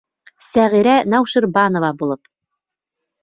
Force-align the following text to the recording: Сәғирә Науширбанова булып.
Сәғирә 0.45 0.95
Науширбанова 1.15 1.91
булып. 1.99 2.31